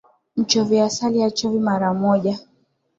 Mchovya 0.35 0.85
asali 0.85 1.21
hachovi 1.21 1.59
mara 1.59 1.93
moja 1.93 2.39